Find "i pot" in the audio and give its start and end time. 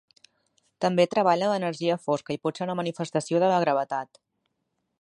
2.37-2.61